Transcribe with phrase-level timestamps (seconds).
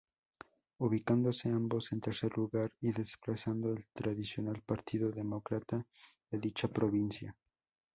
[0.79, 5.85] Ubicándose ambos en tercer lugar y desplazando al tradicional Partido Demócrata
[6.31, 7.37] de dicha provincia.